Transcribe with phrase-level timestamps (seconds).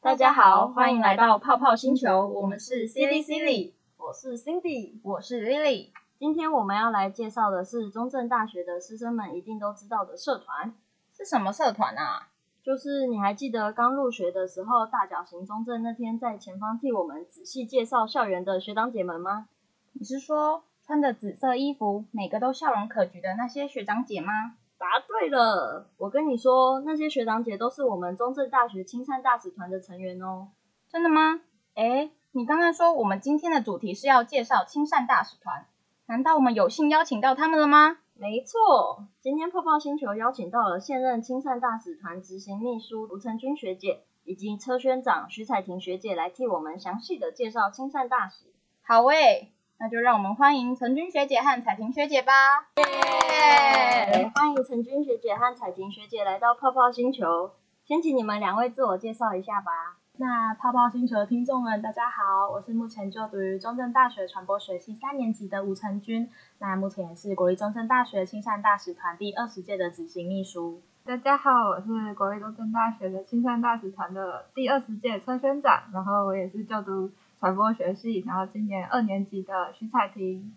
[0.00, 2.26] 大家好，欢迎来到泡泡星球。
[2.26, 5.92] 我们是 Silly Silly，我是 Cindy，我是 Lily。
[6.18, 10.74] 今天我们要来介绍的是中正大学的师生们一定都知道的社团，
[11.16, 12.31] 是什么社团啊？
[12.64, 19.48] 就是你还记得刚入学的时候，大脚型中正那天在前方替我们仔细介绍校园的学长姐们吗？
[19.94, 24.32] 你是说穿着紫色衣服，每个都笑容可掬的那些学长姐吗？
[24.78, 30.48] 答对了，我跟你说，那些学长姐都是我们中正大学亲善大使团的成员哦。
[30.88, 31.40] 真的吗？
[31.74, 35.66] 诶，你刚刚说我们今天的主题是要介绍亲善大使团，
[36.06, 37.98] 难道我们有幸邀请到他们了吗？
[38.22, 48.44] 没错，今天泡泡星球邀请到了现任亲善大使团执行秘书吴成军学姐，以及车宣长徐彩婷学姐来替我们详细的介绍亲善大使。
[48.84, 49.50] 好诶。
[49.78, 52.32] 那就让我们欢迎成军学姐和彩婷学姐吧！
[52.76, 54.30] 耶！
[54.32, 57.50] 欢迎成军学姐和彩婷学姐来到泡泡星球。
[57.84, 59.98] 先请你们两位自我介绍一下吧。
[60.22, 66.30] 那泡泡星球的听众们，大家好，我是目前就读于中正大学传播学系三年级的吴成军。
[66.60, 70.80] 那目前也是国立中正大学青山大使团第二十届的执行秘书。
[71.04, 77.10] 大家好，我是国立中正大学的青山大使团的第二十届车宣长，然后我也是就读。
[77.40, 80.54] 传播学系，然后今年二年级的徐彩婷。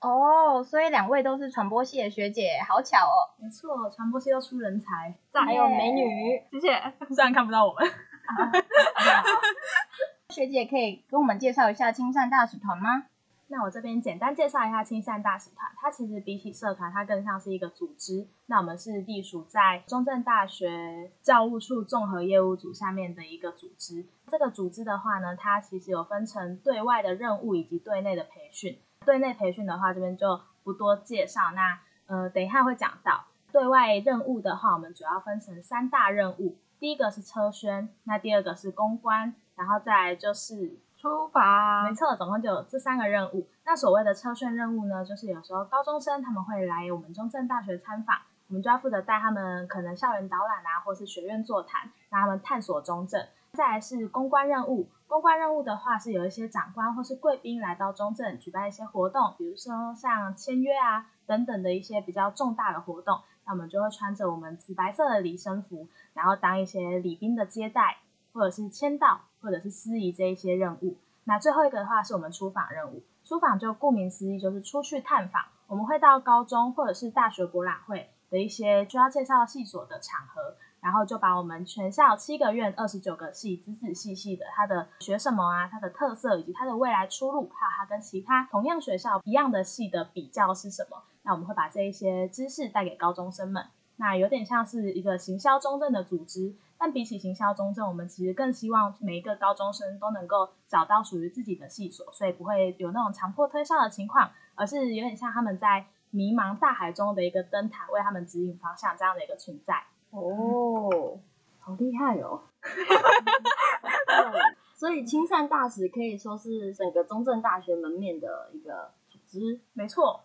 [0.00, 3.30] 哦，所以两位都是传播系的学姐，好巧哦。
[3.38, 6.82] 没错，传播系要出人才，还有美女，谢谢。
[7.14, 7.88] 虽然看不到我们。
[10.30, 13.04] 学姐可以跟我们介绍一下亲善大使团吗？
[13.48, 18.26] 那我这边简单介绍一下亲善大使团，它其实比起社团，它更像是一个组织。
[18.46, 24.06] 那我们是隶属在中正大学教务处综合业务组下面的一个组织。
[24.30, 28.78] 这个组织的话呢，它其实有分成对外的任务以及对内的培训。
[29.04, 31.52] 对内培训的话，这边就不多介绍。
[31.54, 36.56] 那呃，等一下会讲到对外任务的话，我们主要分成三大任务。
[36.84, 40.78] 第一个是车宣，那第二个是公关，然后再来就是。
[40.98, 43.46] 出发，没错，总共就有这三个任务。
[43.64, 48.18] 那所谓的车宣任务呢，就是有时候高中生他们会来我们中正大学参访，
[48.48, 53.26] 我们就要负责带他们可能校园导览啊，或是学院座谈，让他们探索中正。
[53.54, 67.98] 再来是公关任务，公关任务的话是有一些长官或是贵宾来到中正举办一些活动，比如说像签约啊等等的一些比较重大的活动，那我们就会穿着我们紫白色的礼生服，然后当一些礼宾的接待，
[68.32, 69.20] 或者是签到。
[69.44, 73.02] 或者是司仪这一些任务，那最后一个的话是我们出访任务。
[73.26, 75.42] 出访就顾名思义，就是出去探访。
[75.66, 91.02] 我们会到高中或者是大学博览会的一些需要介绍系所的场合，然后就把我们全校七个院二十九个系仔仔细细的它的学什么啊，它的特色以及它的未来出路，还有它跟其他同样学校一样的系的比较是什么。
[91.24, 93.66] 那我们会把这一些知识带给高中生们。
[93.96, 96.54] 那有点像是一个行销中正的组织。
[96.76, 109.84] 但比起行销中正，我们其实更希望每一个高中生都能够找到属于自己的系所，所以不会有那种强迫推销的情况，而是有点像他们在迷茫大海中的一个灯塔，为他们指引方向这样的一个存在。
[110.10, 111.18] 哦，
[111.60, 112.42] 好厉害哦！
[114.74, 119.60] 所以亲善大使可以说是整个中正大学门面的一个组织。
[119.72, 120.24] 没错。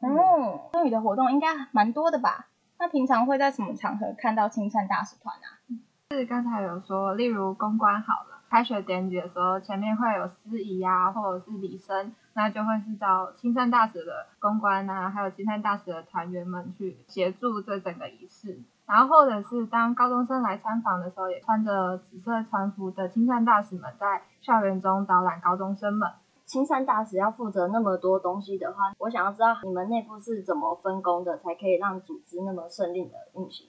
[0.00, 2.46] 哦，参与的活动应该蛮多的吧？
[2.78, 5.60] 那平常会在什么场合看到青善大使团啊？
[6.10, 18.58] 是刚才有说，例如公关好了，开学典礼的时候，前面会有司仪啊，或者是礼生，那就会是找青善大使的公关啊，还有青善大使的团员们去协助这整个仪式。
[18.86, 26.10] 然后或者是当高中生来参访的时候，也穿着紫色团服的青善大使们在校园中导览高中生们。
[26.50, 33.68] 青山大使要负责那么多东西的话，我想要知道你们内部是怎么分工的，才可以让组织那么顺利的运行。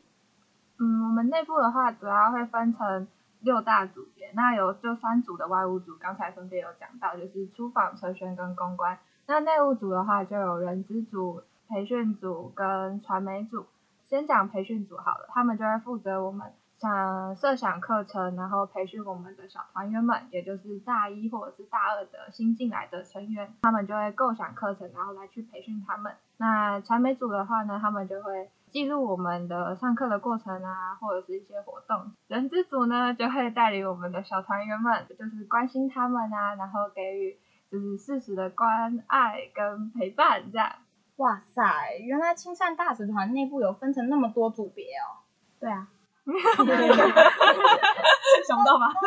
[0.79, 3.07] 嗯，我们内部的话主要会分成
[3.41, 8.97] 六大组别，那有就三组的外务组，刚才分别有讲到，就是出访、车宣跟公关。
[9.27, 13.67] 那内务组的话就有人资组、培训组跟传媒组。
[14.09, 16.51] 先讲培训组好了，他们就会负责我们
[16.81, 26.11] 想设想课程，然后培训我们的小团员们，也就是大一或者是大二的新进来的成员，他们就会构想课程，然后来去培训他们。
[26.37, 32.11] 那传媒组的话呢，他们就会记录我们的上课的过程啊，或者是一些活动。
[32.27, 37.37] 人资组呢，就会带领我们的小团员们，就是关心他们啊，然后给予
[37.71, 40.71] 就是适时的关爱跟陪伴这样。
[41.17, 45.21] 哇塞，原来青善大使团内部有分成那么多组别哦。
[45.59, 45.87] 对啊。
[48.47, 48.93] 想不到吧？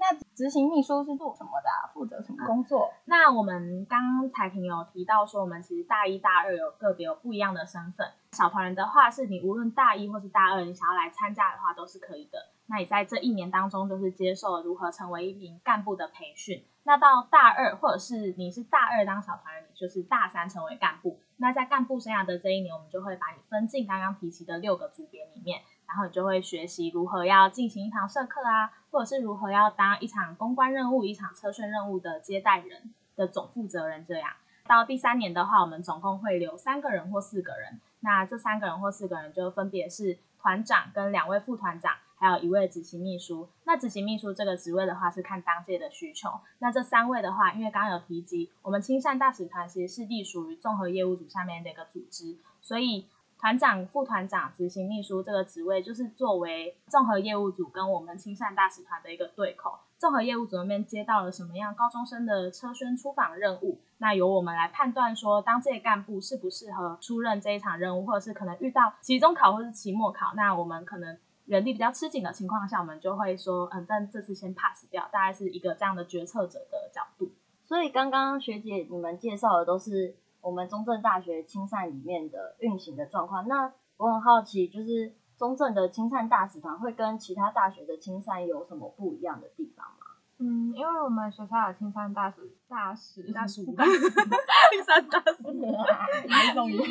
[0.00, 1.92] 那执行秘书是做什么的啊？
[1.92, 2.90] 负责什么工作？
[3.04, 8.10] 那我们刚才婷有提到说，我们其实大一、大二有个别有不一样的身份。
[8.32, 12.48] 小团人的话，是你无论大一或是大二，你想要来参加的话，都是可以的。
[12.66, 16.64] 那你在这一年当中，就是接受了如何成为一名干部的培训。
[16.84, 21.20] 那到大二，或者是你是大二当小团人，你就是大三成为干部。
[21.40, 25.62] 那在干部生涯的这一年，我们就会把你分进刚刚提及的六个组别里面。
[25.88, 34.06] 然后你就会学习如何要进行一堂社课啊，或者是如何要当一场公关任务、一场车训任务的接待人的总负责人。
[34.06, 34.30] 这样
[34.68, 37.80] 到第三年的话，我们总共会留三个人或四个人。
[37.98, 43.48] 那这三个人或四个人就分别是团长跟两位副团长，还有一位执行秘书。
[43.64, 46.30] 那执行秘书这个职位的话是看当届的需求。
[46.60, 53.06] 那这三位的话，因为刚刚有提及，我们亲善大使团其实是隶属于综合业务组下面的一个组织，所以。
[53.42, 59.78] 团长、副团长、执行秘书这个职位，就是作为综合业务组跟我们亲善大使团的一个对口。
[59.96, 71.16] 综合业务组那边接到了什么样高中生的车宣出访任务，那由我们来判断说，当这些干部适不适合出任这一场任务，或者是可能遇到期中考或是期末考，那我们可能
[71.50, 77.32] 人力比较吃紧的情况下，我们就会说，嗯，但这次先 pass 掉，大概是一个这样的决策者的角度。
[77.64, 80.16] 所以刚刚学姐你们介绍的都是。
[80.42, 90.06] 我们中正大学青善里面的运行的状况，那我很好奇，就是中正的青善大使团会跟其他大学的青善有什么不一样的地方吗？
[90.38, 93.76] 嗯，因为我们学校的亲善大使大使大使青
[94.82, 95.42] 善大使，
[96.26, 96.82] 哪种语？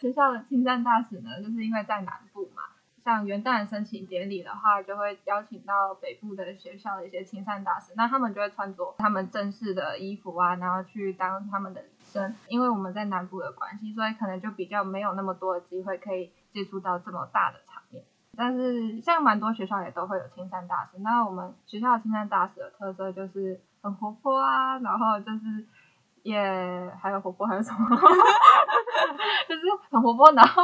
[0.00, 2.62] 学校的青善大使呢，就是因为在南部嘛。
[3.10, 12.32] 像元旦升旗典礼的话，就会邀请到北部的学校的一些亲善大使，那他们就会穿着他们正式的衣服啊，然后去当他们的礼生。
[12.46, 18.04] 因为我们在南部的关系，所以可能就比较没有那么多的机会可以接触到这么大的场面。
[18.36, 25.66] 但是像蛮多学校也都会有亲善大使，那我们学校的亲善大使的特色就是很活泼啊，然后就是
[26.22, 26.38] 也
[27.02, 27.88] 还有活泼，还有什么？
[29.48, 30.62] 就是很活泼，然后。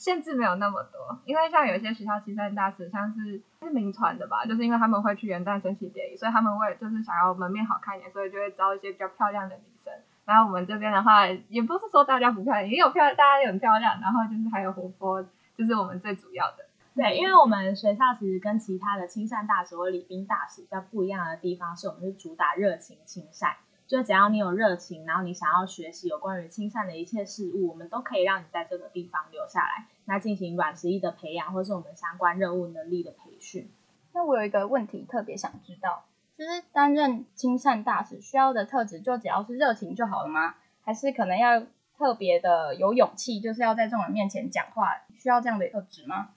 [0.00, 9.92] 限制没有那么多，因为像有些学校亲善大使，像是是名传的吧，就是因为他们会去元旦升旗典礼，所以他们为就是想要门面好看一点，所以就会招一些比较漂亮的女生。
[10.24, 14.00] 然后我们这边的话，也不是说大家不漂亮，也有漂亮，大家也很漂亮。
[14.00, 15.22] 然后就是还有活泼，
[15.54, 16.64] 就是我们最主要的。
[16.94, 23.56] 对，因为我们学校其实跟其他的亲善大使或礼宾大使比较不一样的地方，是我们是主打热情亲善。
[23.90, 33.68] 就只要你有热情，然后你想要学习有关于亲善的一切事物，我们都可以让你在这个地方留下来，那进行软实力的培养，或是我们相关任务能力的培训。
[34.12, 36.04] 那我有一个问题特别想知道，
[36.38, 40.54] 就是担任亲善大使需要的特质，就只要是热情就好了吗？
[40.82, 41.60] 还是可能要
[41.98, 46.28] 特别的有勇气，就是要在众人面前讲话，需要这样的特质吗？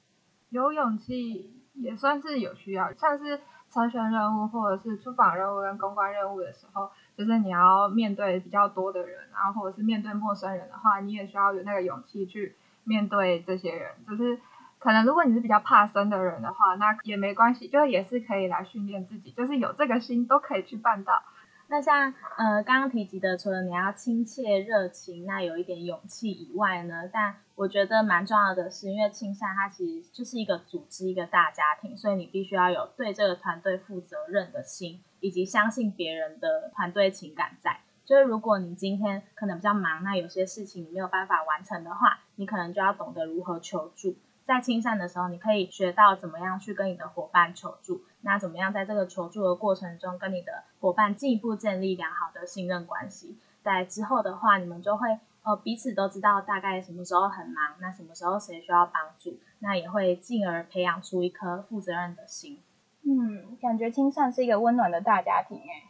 [0.50, 6.90] 有勇气也算是有需要，像是参选任务或者是出访任务跟公关任务的时候。
[7.18, 13.92] 就是你要面对比较多的人，然后或者是面对陌生人的话，你也需要有那个勇气去面对这些人。
[14.08, 14.40] 就是
[14.80, 21.22] 可能如果你是比较怕生的人的话，那也没关系，就也是可以来训练自己，就是有这个心都可以去办到。
[21.70, 37.80] 那像呃刚刚提及的，除了你要亲切热情，那有一点勇气以外呢，但我觉得蛮重要的是，因为青山它其实就是一个组织，一个大家庭，所以你必须要有对这个团队负责任的心，以及相信别人的团队情感在。
[38.04, 44.18] 就是如果你今天可能比较忙，那有些事情你没有办法完成的话，你可能就要懂得如何求助。
[44.46, 53.38] 在清善的时候，你可以学到怎么样去跟你的伙伴求助，那怎么样在这个求助的过程中，跟你的伙伴进一步建立良好的信任关系。
[53.62, 55.08] 在之后的话，你们就会
[55.44, 62.60] 呃彼此都知道大概什么时候很忙，那什么时候谁需要帮助，那也会进而培养出一颗负责任的心。
[63.06, 65.90] 嗯，感觉清善是一个温暖的大家庭哎。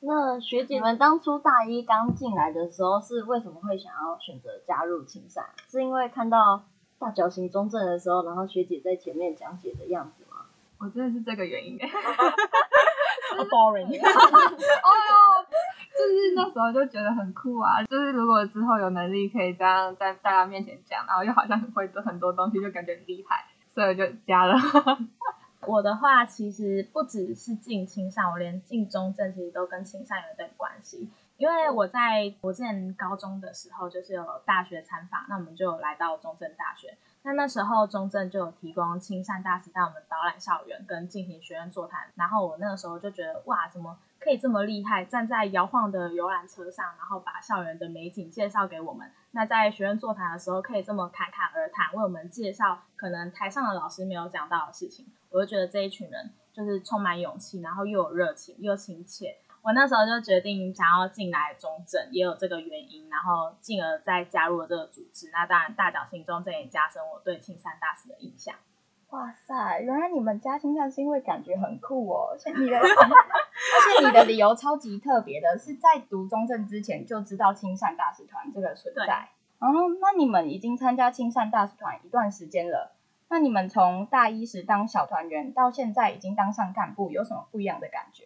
[0.00, 5.44] 那学姐们当初大一刚进来的时候，是为什么会想要选择加入青善？
[5.68, 6.62] 是因为看到
[6.98, 10.46] 大脚型中正的时候，然后学姐在前面讲解的样子吗？
[10.78, 11.78] 我真的是这个原因。
[13.36, 13.86] 好 boring。
[13.88, 15.12] 哦哟，
[15.96, 17.82] 就是那时候就觉得很酷啊！
[17.84, 24.54] 就是如果之后有能力可以这样在大家面前讲，然后又好像很会做很多东西，就感觉很厉害，所以我就加了。
[25.66, 31.10] 我的话其实不只是进亲善，我连进中正其实都跟亲善有点关系。
[31.36, 36.96] 因为我在我之前高中的时候，就是有大学参访，那我们就来到中正大学。
[37.26, 42.12] 那那时候中正就有提供亲善大使带我们导览校园跟进行学院座谈。
[42.16, 45.06] 然后我那个时候就觉得，哇，怎么可以这么厉害？
[45.06, 49.10] 站在摇晃的游览车上，然后把校园的美景介绍给我们。
[49.30, 59.38] 那在学院座谈的时候，可以这么侃侃而谈，为我们介绍可能台上的老师没有讲到的事情，我就觉得这一群人就是充满勇气，然后又有热情又亲切。
[59.64, 65.30] 我那时候就决定想要进来中正，也有这个原因，然后进而再加入了这个组织。
[65.32, 68.54] 那当然，大脚青中正也加深我对青山大使的印象。
[69.08, 79.30] 哇塞，原来你们加青山是因为感觉很酷哦，而且你的， 而且你的理由超级特别的，是在读中正之前就知道青山大使团这个存在。
[79.58, 82.92] 然后，那你们已经参加青山大使团一段时间了，
[83.30, 88.24] 那你们从大一时当小团员到现在已经当上干部，有什么不一样的感觉？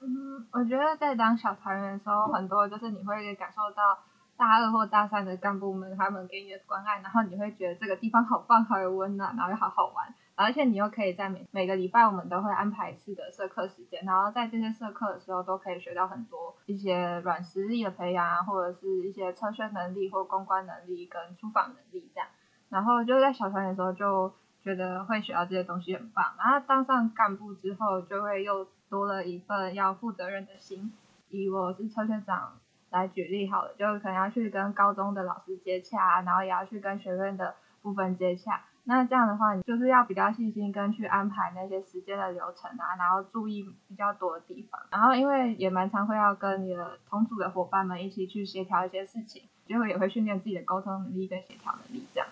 [0.00, 3.98] 嗯，我觉得在当小团员的时候，很多就是你会感受到
[4.36, 10.14] 大二或大三的干部们他们给你的关爱，然后你会觉得这个地方好棒，好有温暖，然后又好好玩。
[10.34, 22.28] 而且你又可以在每每个礼拜，我们都会安排一次的社课时间，然后在这些社课的时候，都可以学到很多一些软实力的培养，或者是一些车宣能力或公关能力跟出访能力这样。
[22.68, 26.34] 然后就在小团的时候，就觉得会学到这些东西很棒。
[26.36, 30.92] 然后当上干部之后，就会又多了一份要负责任的心。
[31.30, 32.58] 以我是车宣长
[32.90, 38.64] 来举例好了，就可能要去跟高中的老师接洽，然后也要去跟学院的部分接洽。
[38.84, 44.80] 那这样的话，你就是要比较细心跟去安排那些时间的流程啊，然后注意比较多的地方。
[44.90, 52.28] 然后因为也蛮常会要跟你的同组的伙伴们一起去协调一些事情，结果也会训练自己的沟通能力跟协调能力这样。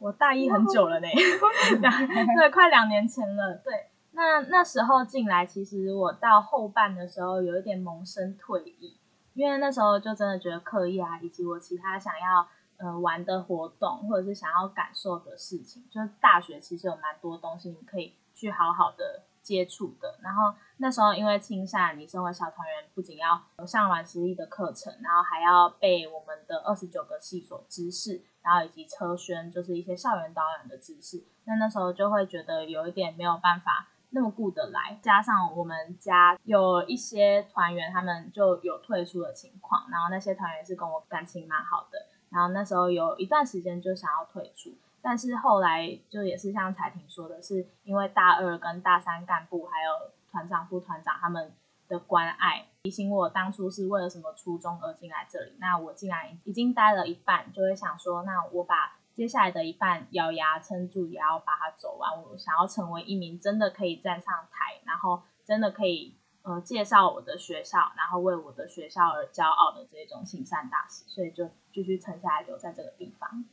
[0.00, 3.54] 我大一很久了呢， 对，快两年前了。
[3.64, 3.86] 对，
[4.16, 8.98] 那那时候进来，其实我到后半的时候有一点萌生退意，
[9.34, 12.48] 因为那时候就真的觉得课业啊，以及我其他想要。
[12.78, 20.18] 呃，玩的活动或者是想要感受的事情，就是大学其实有蛮多东西你可以去好好的接触的。
[20.20, 31.24] 然后那时候因为青善，你身为小团员，不仅要上完实力的课程，然后还要背我们的二十九个系所知识，然后以及车宣，就是一些校园导览的知识。
[31.44, 41.98] 那那时候就会觉得有一点没有办法那么顾得来，加上我们家有一些团员他们就有退出的情况，然后那些团员是跟我感情蛮好的。
[42.30, 44.70] 然后那时候有一段时间就想要退出，
[45.02, 51.52] 但是后来就也是像彩婷说的，是因为大二跟大三干部还有团长、副团长他们
[51.86, 55.56] 的关爱，提醒我当初是为了什么初衷而进来这里。
[55.58, 62.22] 那我进来已经待了一半，就会想说，那我把接下来的一半咬牙撑住，也要把它走完。
[62.22, 66.14] 我想要成为一名真的可以站上台，然后真的可以。
[66.48, 73.44] 呃，介绍我的学校，然后为我的学校而骄傲的这种行善大使，所以就继续撑下来，留在这个地方。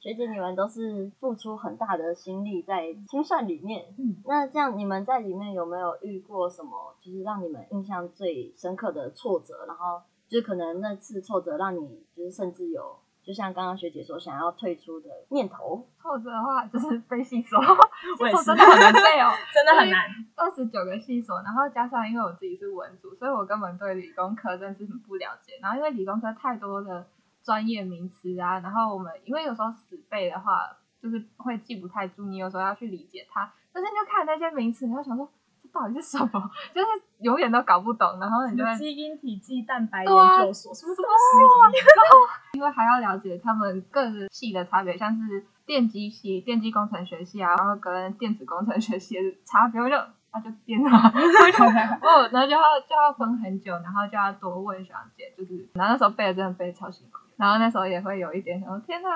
[0.00, 9.64] 学姐，你们都是付出很大的心力在清算里面，嗯，那这样你们在里面有没有遇过什么，就是让你们印象最深刻的挫折？
[9.66, 12.98] 然后就是可能那次挫折让你就是甚至有。
[13.24, 20.10] 就像刚刚学姐说，想要退出的念头，挫折的话就是背系所， 系所真的很难背哦， 真的很难。
[20.34, 25.52] 二十九个系所，然后加上因为我自己是文组，所以我根本对理工科真的是很不了解。
[25.62, 27.06] 然后因为理工科太多的
[27.44, 35.28] 专业名词啊，然后我们因为有时候死背的话，就是会记不太住，你有时候要去理解它，但是你就看那些名词，你就想说。
[35.72, 36.28] 到底是什么？
[36.74, 36.86] 就是
[37.20, 41.08] 永远都搞不懂，然后你就基因体积蛋白研究所，什么什么？
[42.54, 50.90] 因为还要了解他们各个系的差别，像是电机系、电机工程学系啊，然后跟电子工程学系的差别，我就啊就电脑，
[52.02, 57.18] 哦，然后就要就要分很久，然后就要多问学姐，就是然后那时候背的真的背的超辛苦。
[57.36, 59.08] 然后那时候也会有一点，哦天哪，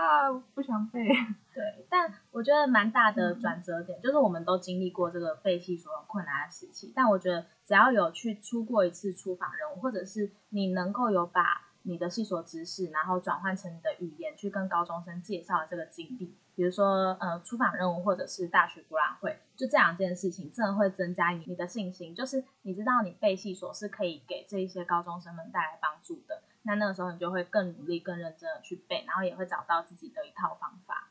[0.54, 1.00] 不想背。
[1.56, 6.92] 对，但我觉得蛮大的转折点，嗯、就是我们都经历过这个背系所有困难的时期。
[6.94, 22.14] 但我觉得只要有去出过一次出访任务，或者是你能够有把你的系所知识，然后转换成你的语言去跟高中生介绍这个经历，比如说呃出访任务，或者是大学博览会，就这两件事情，真的会增加你你的信心。
[22.14, 26.42] 就是你知道你背系所是可以给这一些高中生们带来帮助的。
[26.64, 31.05] 那那个时候你就会更努力、更认真的去背，然后也会找到自己的一套方法。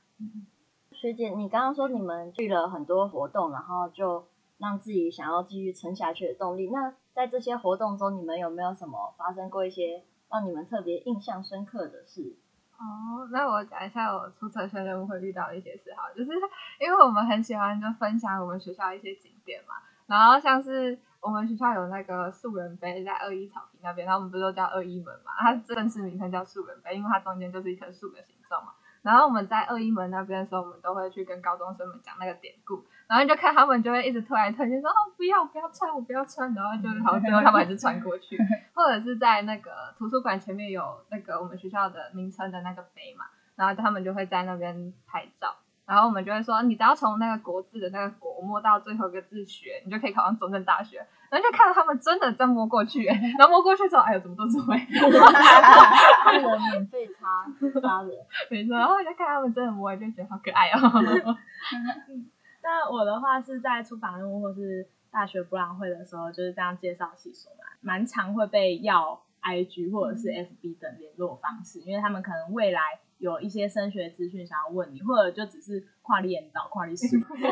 [0.91, 4.25] 学姐，你刚刚说你们去了很多活动，然后就
[4.58, 6.70] 让自己想要继续撑下去的动力。
[6.70, 12.36] 那在这些活动中，你们有没有什么发生过一些让你们特别印象深刻的事？
[12.77, 16.32] 哦，那我讲一下我出车宣任务会遇到的一些事哈，就是
[16.79, 19.75] 因为我们很喜欢就分享我们学校一些景点嘛，
[20.08, 20.98] 然后像是。
[21.22, 25.32] 我们学校有那个树人碑在二一草坪那边，然后我们不是都叫二一门嘛？
[25.39, 28.74] 它正式名称叫树人碑，因为它中间就是一棵树的形状嘛。
[29.05, 38.35] 然后我们在二一门那边的时候，我们都会去跟高中生们讲那个典故，然后就看他们就会一直推来推去说哦不要不要穿我不要穿，然后就好最后他们还是穿过去，
[38.74, 45.54] 或者是在那个图书馆前面有那个我们学校的名称的那个碑嘛，然后他们就会在那边拍照。
[45.86, 51.06] 然后我们就会说，你只要从那个国字的那个国摸到最后一个字学，你就可以考上中正大学。
[51.30, 54.77] 然后就看到他们真的这样摸过去，然后摸过去之后，哎呦，怎么都是灰？
[54.77, 57.46] 他们免费擦
[57.82, 58.10] 擦的，
[58.50, 58.77] 没错。
[58.77, 60.80] 然后就看他们真的摸，就觉得好可爱哦。
[62.63, 72.82] 那我的话是在出访任务或是大学博览会的时候，就是这样介绍系所嘛，蛮常会被要 IG 或者是 FB 等联络方式，因为他们可能未来。
[73.17, 77.07] 有一些升学资讯想要问你，或者就只是跨立研导、跨立书，
[77.38, 77.50] 对，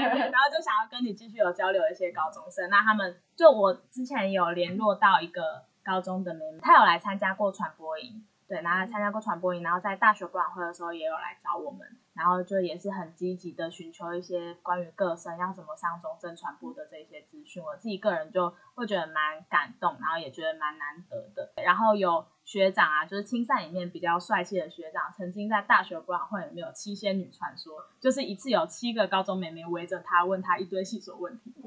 [0.00, 2.68] 然后就想要跟你继续有交流一些高中生。
[2.70, 11.86] 那他们就我之前有联络到一个高中的妹妹，她有来参加过传播营，对，然后参加过传播营，然后在大学博览会的时候也有来找我们。
[12.14, 21.52] 然后就也是很积极的寻求一些关于各生要怎么上中正传播的这些资讯，我自己个人就会觉得蛮感动，然后也觉得蛮难得的。
[21.62, 31.52] 然后有学长啊，就是青赛里面比较帅气的学长，曾经在大学博览会里面有七仙女传说，就是一次有七个高中妹妹围着他问他一堆系所问题。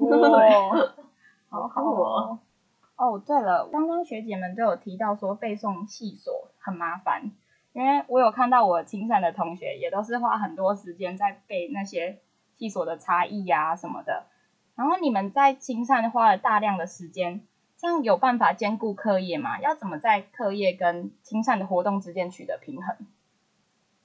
[1.50, 2.38] 哦，好好哦。
[2.96, 7.30] 哦，对了，刚刚学姐们都有提到说背诵系所很麻烦。
[7.72, 12.18] 因为我有看到我青善的同学也都是花很多时间在背那些
[12.56, 14.26] 系所的差异呀什么的，
[14.74, 17.46] 然后你们在青善花了大量的时间，
[17.76, 19.60] 这样有办法兼顾课业吗？
[19.60, 22.96] 要怎么在课业跟青善的活动之间取得平衡？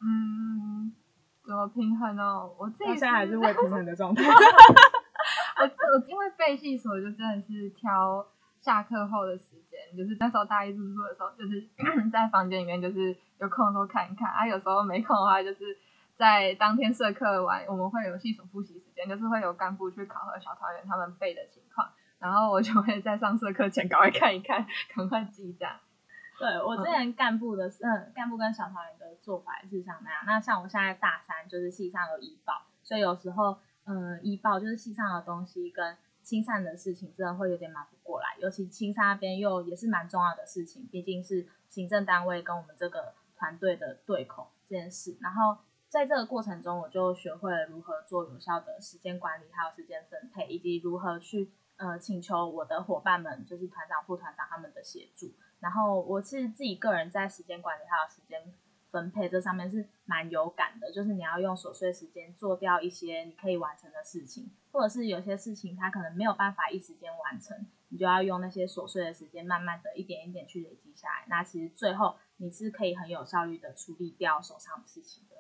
[0.01, 0.93] 嗯，
[1.45, 2.47] 怎么平衡呢？
[2.57, 4.23] 我自己现在还是未平衡的状态。
[5.55, 8.25] 我我因为背系所就真的是挑
[8.63, 11.67] 下课后的时间，就是那时候大一住宿的时候，就是
[12.11, 13.15] 在房间里面就是。
[13.39, 15.77] 有空的时候看一看啊，有时候没空的话，就是
[16.15, 21.89] 在当天社课完，我们会有系统复习时间，就是会有干部去考核小团员他们背的情况，
[22.19, 24.65] 然后我就会在上社课前赶快看一看，
[24.95, 25.81] 赶快记一下。
[26.39, 30.23] 对，我之前干部的，嗯，干部跟小团员的做法也是像那样。
[30.25, 38.35] 那像我现在大三，就是系上有医保，所以有时候，嗯，医保就是系上的东西跟清散的事情，真的会有点忙不过来。
[38.39, 43.13] 尤其青善那边又也是蛮重要的事情，毕竟是行政单位跟我们这个。
[43.35, 45.57] 团队的对口这件事，然后
[45.89, 55.29] 在这个过程中，我就学会了如何做有效的时间管理，还有时间分配，以及如何去呃请求我的伙伴们，就是团长、副团长他们的协助。
[55.59, 58.53] 然后我是自己个人在时间管理还有时间
[58.93, 71.25] 分配这上面是蛮有感的，就是你要用琐碎时间做掉一些你可以完成的事情，或者是有些事情它可能没有办法一时间完成，你就要用那些琐碎的时间，慢慢的一点一点去累积下来。
[71.27, 72.15] 那其实最后。
[72.37, 75.35] 你是可以很有效率的处理掉手上的事情的。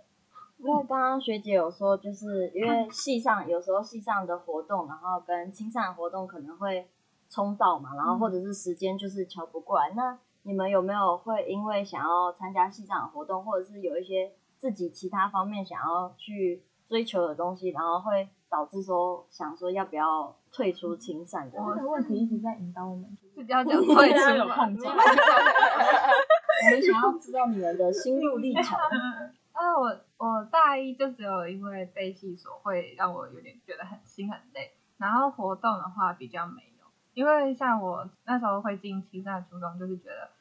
[0.57, 6.87] 因为刚刚学姐有说，就是因为系上有时候系上的活动，然后跟青善的活动可能会
[7.29, 9.91] 冲到嘛，然后或者是时间就是瞧不过来。
[9.95, 21.57] 那你们有没有会因为想要参加系上的活动，或者是有一些自己其他方面想要去追求的东西，然后会导致说想说要不要退出青善的？
[21.75, 24.85] 这个问题一直在引导我们，就是要讲退出有控制。
[24.85, 28.77] 我们想要知道你们的心路历程。
[29.53, 40.31] 啊，我我大一就只有因为背系所会让我有点觉得很心很累，然后活动的话比较没有，因为像我那时候会进青善初中，就是觉得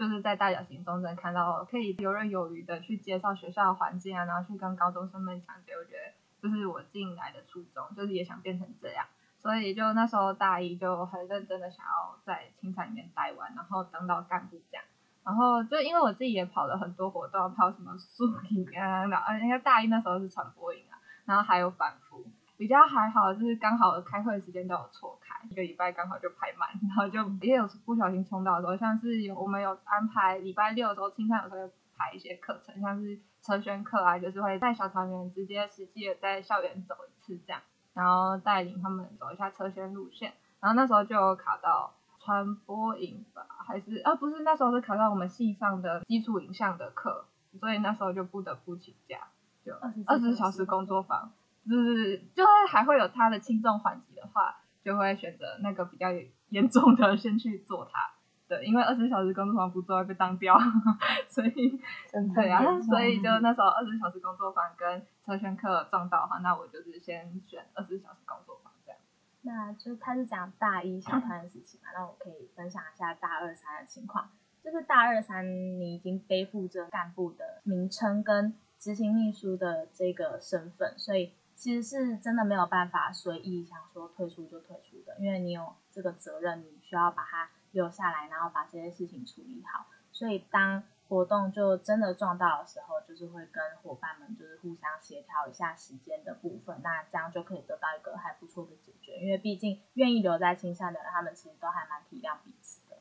[0.00, 9.04] 就是在大小型中正看到可以游刃有余的去介绍学校的环境啊，然后去跟高中生们讲解，我觉得就是我进来的初衷，就是也想变成这样，
[9.36, 14.82] 所以就那时候大一就很认真的想要在青善里面待完，然后当到干部这样。
[15.22, 22.24] 然后就因为我自己也跑了很多活动，跑什么宿营啊，然后应该大一那时候是传播营啊，然后还有反复，
[22.60, 37.62] 比较还好，就是刚好开会的时间都有错开，一个礼拜刚好就排满， 然后就也有不小心冲到的时候，像是有我们有安排礼拜六的时候，青善有时候会排一些课程，像是车宣课啊，就是会带小团员直接实际的在校园走一次这样，
[37.94, 41.94] 然后带领他们走一下车宣路线，然后那时候就有卡到。
[42.22, 44.14] 传播影吧，还是啊？
[44.14, 47.24] 不是，那时候是考到我们系上的基础影像的课，
[47.58, 49.28] 所以那时候就不得不请假，
[49.64, 49.72] 就
[50.06, 51.32] 二十小时工作坊，
[51.68, 56.06] 就是就是还会有他的轻重缓急的话，就会选择那个比较
[56.48, 58.10] 严重的先去做它。
[58.48, 60.58] 对，因为二十四小时工作坊不做会被当掉，
[61.28, 61.80] 所以
[62.34, 68.70] 对啊，所以就那时候二十四小时工作坊跟车圈课撞到的话，那我就是先选二十四小时工作坊。
[69.42, 74.28] 那就他是讲大一小团的事情嘛，那我可以分享一下大二三的情况。
[74.62, 75.42] 就是大二三
[75.80, 89.84] 你已经背负着干部的名称跟执行秘书的这个身份，所以其实是真的没有办法随意想说退出就退出的，因为你有这个责任，你需要把它留下来，然后把这些事情处理好。
[90.10, 99.18] 所以当活动就真的撞到的时候，就是会跟伙伴们就是互相协调一下时间的部分，那这样就可以得到一个还不错的解决。
[99.18, 102.96] 因为毕竟愿意留在青山的人，他们其实都还蛮体谅彼此的。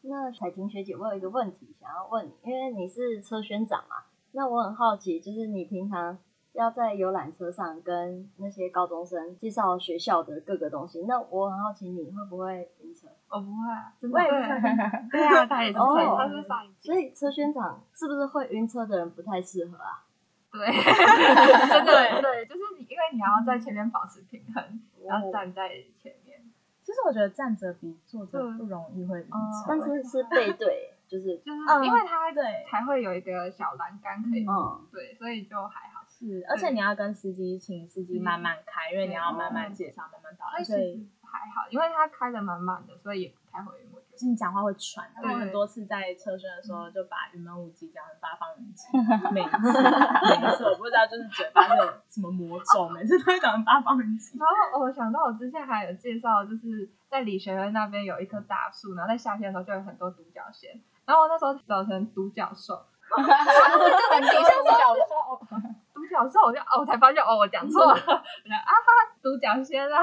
[0.00, 6.18] 那彩婷学姐，我有一个问题想要问你，因为你是车宣长嘛，那我很好奇，就是你平常
[6.52, 13.08] 要在游览车上跟那些高中生介绍学校的各个东西，那我很好奇你会不会晕车？
[13.30, 14.28] 我不会啊，真的会。
[15.10, 16.92] 对啊，他也是，哦、他是上一届。
[16.92, 20.04] 所以车宣长是不是会晕车的人不太适合啊？
[20.52, 26.38] 对，真的对，就是你，因为你要在前面保持平衡，然后站在前面。
[26.82, 35.91] 其实我觉得站着比坐着不容易会晕车，但是是背对，就是就是因为它对才会有一个小栏杆可以，嗯，对，所以就还好。
[36.22, 41.10] 是，而且你要跟司机请司机慢慢开，因为你要慢慢介绍，慢慢导览，所以。
[41.32, 43.88] 还好，因为他开的蛮慢的，所以也不太会晕。
[43.90, 45.10] 我觉得，你讲话会喘。
[45.22, 48.86] 我很多次在车身的时候，就把云门舞集讲成八方云集，
[49.32, 49.56] 每一次，
[50.28, 54.36] 每一次，我不知道就是嘴巴是有什么魔咒，每次都会讲成八方云集。
[54.44, 62.74] 然后我想到我之前还有介绍，就是在理学院那边有一棵大树，然后在夏天的时候就有很多独角仙，然后我那时候找成独角兽，
[63.08, 64.26] 哈哈哈哈独
[64.68, 65.40] 角兽。
[66.12, 69.98] 独角兽，我就哦，我才发现哦，我讲错了，啊哈，独角仙啊！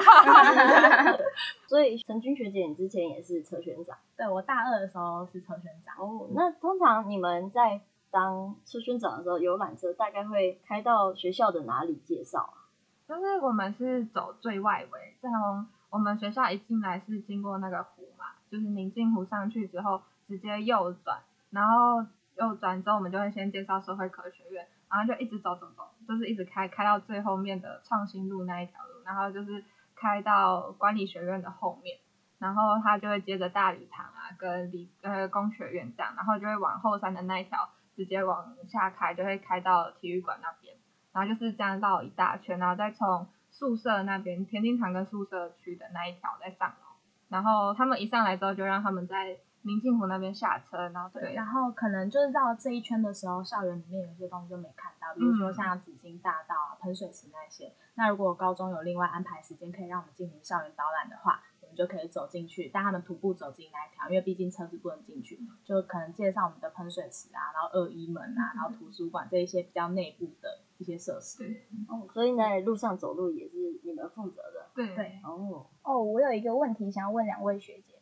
[1.70, 3.96] 所以陈君学姐，你之前也是车选长？
[4.18, 5.96] 对，我大二的时候是车选长。
[6.04, 12.66] 哦，那通常你们在当车宣长的时候，游览车大概会开到学校的哪里介绍啊？
[13.08, 21.20] 就是我们是走最外围，从我们学校一进来是经过那个湖嘛，就是宁静湖上去之后直接右转，
[21.52, 22.04] 然后
[22.38, 24.66] 右转之后我们就会先介绍社会科学院。
[24.92, 29.64] 然后就一直走走走，就是一直开开到最后面的创新路那一条路，然后就是
[29.96, 32.00] 开到管理学院的后面，
[32.40, 40.76] 然后他就会接着大礼堂啊，跟理呃工学院这样，然后就会往后山的那一条直接往下开，就会开到体育馆那边，
[41.14, 46.88] 然后就是这样绕一大圈，然后再从宿舍那边田径场跟宿舍区的那一条再上楼，
[47.30, 49.38] 然后他们一上来之后就让他们在。
[49.62, 57.74] 明镜湖那边下车，然后对，对，然后可能就是绕这一圈的时候，校园里面有些东西就没看到，比如说像紫金大道啊、喷水池那些。
[57.96, 71.44] 那如果高中有另外安排时间可以让我们进行校园导览的话，我们就可以走进去，带他们徒步走进那一条，因为毕竟车子不能进去，就可能介绍我们的喷水池啊，然后二一门啊，然后图书馆这一些比较内部的一些设施。
[71.90, 74.70] 哦，所以在路上走路也是你们负责的。
[74.74, 75.20] 对对。
[75.26, 77.99] 哦哦，我有一个问题想要问两位学姐。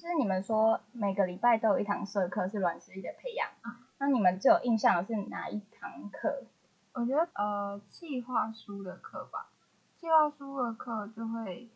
[0.00, 3.50] 就是你们说每个礼拜都有一堂社课是软实力的培养，
[3.98, 6.44] 那你们最有印象的是哪一堂课？
[6.94, 9.48] 我觉得呃，计划书的课吧，
[9.98, 11.68] 计划书的课就会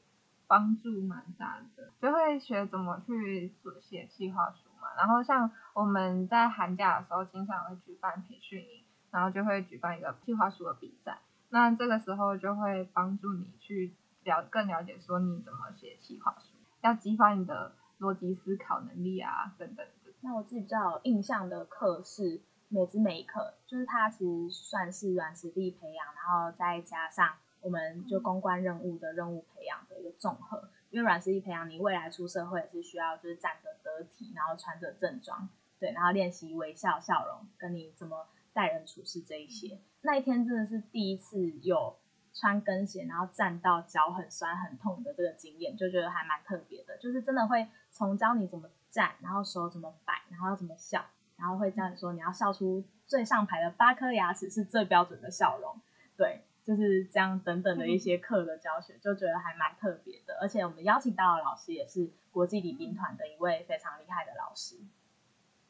[0.46, 4.88] 帮助蛮大的，就会学怎么去写计划书嘛。
[4.96, 11.18] 然后像我们在寒假的时候，经常会举办培训营，然后就会举办一个计划书的比赛。
[11.50, 17.72] 那这个时候就会帮助你去了更了解说你怎么写计划书，要激发你的。
[17.98, 20.12] 逻辑思考能力啊，等等的。
[20.20, 30.68] 那我自己比较有印象的课是美姿美课，就是它其实算是软实力培养，然后再加上我们就公关任务的任务培养的一个综合。
[30.90, 39.78] 因为软实力培养，你未来出社会也是需要就是站得得体，然后穿着正装，对，然后练习微笑笑容，跟你怎么待人处事这一些。
[40.02, 41.96] 那一天真的是第一次有。
[42.34, 46.98] 穿跟鞋，然后站到脚很酸很痛的这个经验，就觉得还蛮特别的。
[46.98, 51.04] 就是真的会从教你怎么站，然后手怎么摆，然后怎么笑，
[51.36, 55.80] 然后会教你说你要笑出最上排的八颗牙齿是最标准的笑容。
[56.16, 60.36] 对，就是这样等等的一些课的教学，就觉得还蛮特别的。
[60.40, 64.78] 而且我们邀请到的老师也是国际礼宾团的一位非常厉害的老师。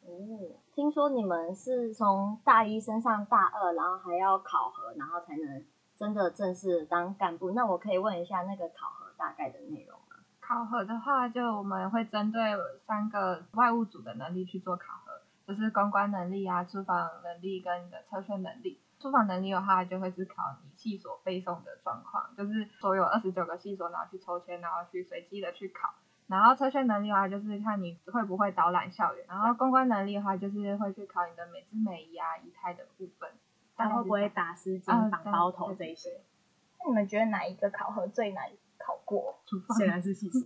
[0.07, 5.63] 哦，听说你们是从大一升上大二，然后还要考核，然后才能。
[5.97, 10.17] 真的正式当干部，那我可以问一下那个考核大概的内容吗？
[10.41, 12.41] 考核的话，就我们会针对
[12.87, 18.81] 三个外务组的能力去做考核，就是公关能力啊、出访能力跟你的车宣能力。
[19.01, 25.95] 出访能力的话，就会是考你系所背诵的状况，就是所有二十九个系所，然后去抽签，然后去随机的去考。
[26.27, 29.27] 然后车宣能力的话，就是看你会不会导览校园。
[29.29, 33.31] 然后公关能力的话，就是会去考你的美姿美仪啊、仪态的部分。
[33.77, 36.21] 他会不会打湿巾、绑包头这一些？
[36.81, 38.45] 那你们觉得哪一个考核最难
[38.79, 39.39] 考过？
[39.77, 40.41] 显然是系所，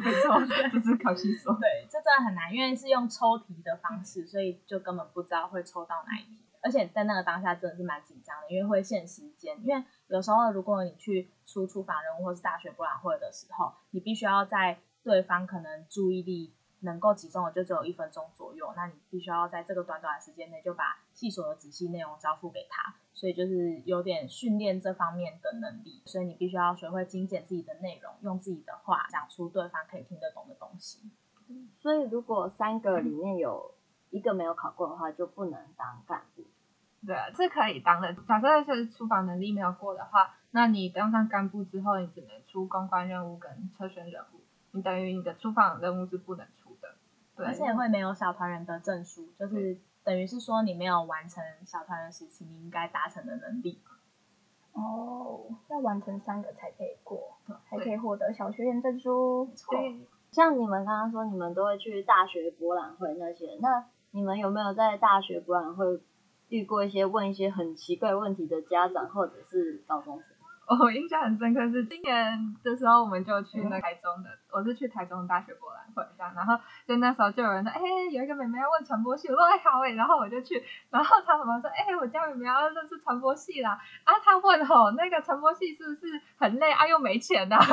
[0.00, 0.40] 没错，
[0.72, 1.54] 就是考系所。
[1.54, 6.38] 对，这真的很难，因为是用抽题的方式，所以就根本不知道会抽到哪一题。
[6.60, 9.56] 而且在那个当下真的是蛮紧张的，因为会限时间。
[9.62, 26.02] 因为有时候如果你去出厨房任务或是大学博览会的时候，你必须要在对方可能注意力能够集中的就只有一分钟左右，那你必须要在这个短短的时间内就把细所的仔细内容交付给他，所以就是有点训练这方面的能力。
[26.06, 31.10] 所以你必须要学会精简自己的内容，用自己的话讲出对方可以听得懂的东西。
[31.80, 33.74] 所以如果三个里面有
[34.10, 36.44] 一个没有考过的话，就不能当干部。
[37.06, 38.12] 对啊，是可以当的。
[38.26, 44.40] 假设是出访能力没有过的话，那你当上干部之后，你只能出公关任务跟车选任务，
[44.72, 46.67] 你等于你的出访任务是不能出的。
[47.38, 53.80] 对，而且会没有小团员的证书，就是等于是说你没有完成小团员时期你应该达成的能力。
[54.72, 57.36] 哦，要完成三个才可以过，
[57.70, 59.48] 才可以获得小学员证书。
[59.70, 66.00] 对，像你们刚刚说你们都会去大学博览会那些，那你们有没有在大学博览会
[66.48, 70.37] 遇过一些问一些很奇怪问题的家长或者是高中生？
[70.68, 87.64] 我印象很深刻是今年的时候，我们就去那台中的，我是去台中大学博览会这样，然后就那时候就有人说，哎、有一个妹妹要问传播系，我说哎好哎，然后我就去，然后他怎么说，哎、我家妹妹要认识传播系啦，啊，他问吼那个传播系是不是很累啊，又没钱呐、啊，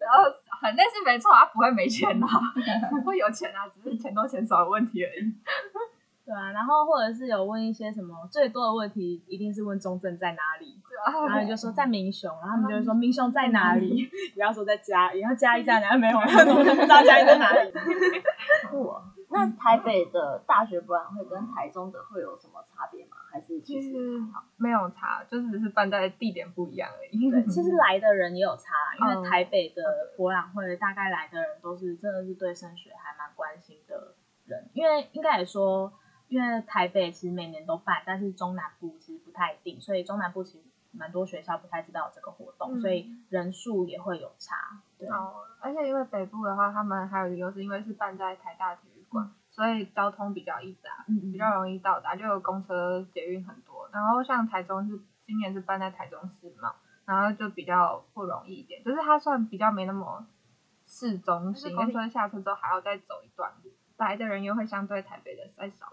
[0.00, 0.24] 然后
[0.62, 2.40] 很累是没错啊，不会没钱呐、啊，
[2.90, 5.34] 不会有钱啊，只是钱多钱少的问题而已。
[6.24, 17.70] 对啊，然后或者是有问一些什么最多的问题，一定是问中正在哪里，啊、然后就说在明雄，然后他们就会说民雄在哪里，不要说在嘉义，然后嘉义在哪里没有，不知道嘉义在哪里。
[18.70, 19.02] 酷啊！
[19.28, 23.16] 那台北的大学博览会跟台中的会有什么差别吗？
[23.30, 24.18] 还是其实
[24.56, 27.30] 没有差，就是只是办在地点不一样而已。
[27.30, 28.62] 对，其实 来的人也有差，
[28.98, 29.82] 因为台北的
[30.16, 34.14] 博览会大概来的人都是真的是对升学还蛮关心的
[34.46, 35.92] 人，因为应该也说。
[36.34, 44.56] 因为台北其实每年都办，但是中南部其实不太定，所以中南部其实蛮多学校不太知道这个活动，嗯、所以人数也会有差。
[44.98, 53.88] 对哦，而且因为北部的话，他们还有理由是因为是办在台大体育馆，嗯、所以交通比较易达，嗯、比较容易到达，就有公车、捷运很多。
[53.92, 60.26] 然后像台中是今年是办在台中市嘛，然后就比较不容易一点，就是它算比较没那么
[60.84, 65.92] 市中心，公车下车之后还要再走一段路，来的人又会相对台北的再少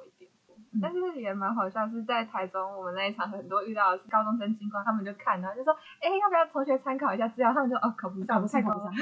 [1.21, 7.53] 也蛮好笑，是在台中我们那一场很多遇到的是高中生经过，他们就看，然后就说，哎、欸，要不要同学参考一下资料？
[7.53, 8.93] 他们就哦，考不上，不太考不上。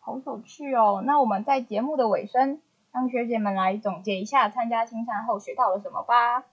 [0.00, 1.02] 好有趣哦！
[1.06, 2.60] 那我们在节目的尾声，
[2.92, 6.44] 让学姐们来总结一下参加青山后学到了什么吧。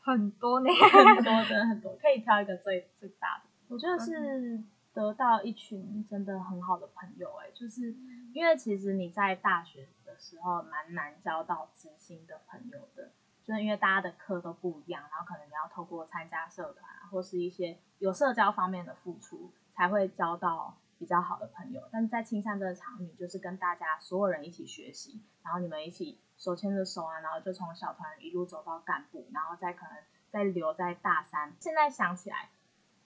[0.00, 3.42] 很多呢，很多真的很多，可以挑一个最最大的。
[3.68, 7.94] 我觉得是得到一群真的很好的朋友，哎，就是
[8.32, 13.10] 因为其实你在大学的时候蛮难交到知心的朋友的。
[13.44, 21.82] 就是因为大家的课都不一样，然后可能你要透过参加社团或是一些有社交方面的付出，才会交到比较好的朋友。
[21.90, 29.94] 但是在青山这个场域，就是跟大家所有人一起学习，然后你们一起手牵着手啊，然后就从小团一路走到干部，然后再可能
[30.30, 31.52] 再留在大三。
[31.58, 32.50] 现在想起来，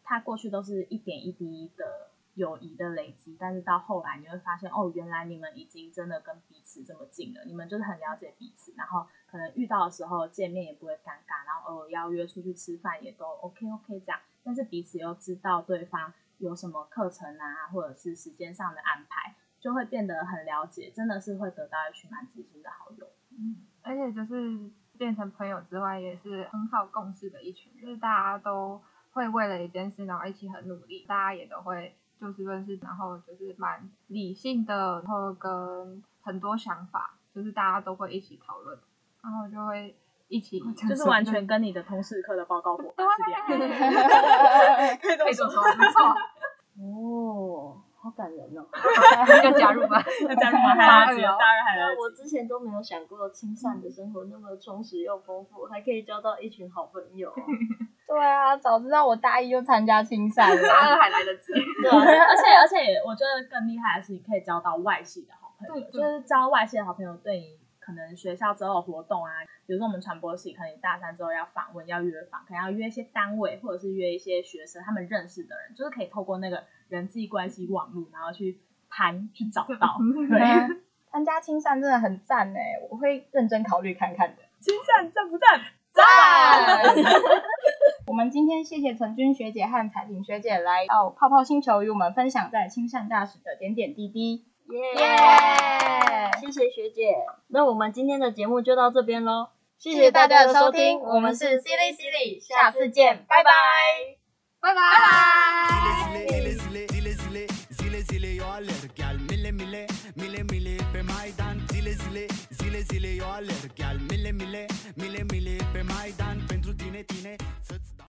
[0.02, 2.10] 他过去都是一点一滴的。
[2.36, 23.06] 友谊的累积，但是到后来你会发现，哦，原来你们已经真的跟彼此这么近了，你们就是很了解彼此，然后可能遇到的时候见面也不会尴尬，然后偶尔邀约出去吃饭也都 OK OK 这样，但是彼此又知道对方有什么课程啊，或者是时间上的安排，就会变得很了解，真的是会得到一群蛮知心的好友。
[23.30, 31.96] 嗯，而且就是变成朋友之外，也是很好共事的一群，就是大家都会为了一件事，然后一起很努力，大家也都会。
[32.20, 38.78] 就事论事，然后就是蛮理性的，然后跟很多想法，就是大家都会一起讨论，
[39.22, 39.94] 然后就会
[40.28, 43.46] 一起，就是完全跟你的通识课的报告伙伴是这样，
[45.00, 46.14] 可以这么说，没错。
[46.78, 48.66] 哦，好感人哦！
[49.42, 49.96] 要 加入吗？
[50.28, 50.74] 要加入吗？
[50.74, 51.86] 还来得及，当然还来。
[51.98, 57.32] 我之前都没有想过，清善的生活那么充实又丰富，还可以交到一群好朋友。
[58.08, 61.52] 对啊，早知道我大一就参加青赛了，大二还来得及。
[61.82, 69.32] 对， 而且而且我觉得更厉害的是，你可以交到外系的好朋友，对就是交外系的好朋友，对你可能学校之后的活动啊，
[69.66, 79.96] 比如说我们传播系，可能你大三之后要访问，要约访，可能要约一些单位，或者是约一些学生他们认识的人，就是可以透过那个人际关系网络，然后去谈去找到。
[80.30, 80.38] 对，
[81.10, 84.42] 参加青善真的很赞哎，我会认真考虑看看的。
[84.60, 85.60] 青善赞不赞？
[85.92, 86.04] 赞。
[88.14, 94.44] 们今天谢谢陈君学姐和彩萍学姐来到泡泡星球与我们分享在青善大使的点点滴滴。
[94.68, 95.06] 耶、耶
[96.40, 97.14] 谢谢学姐。
[97.48, 103.50] 那我们今天的节目就到这边喽，谢谢大家的收听，我们是 Silly Silly，下次见，拜拜，
[104.60, 104.80] 拜拜。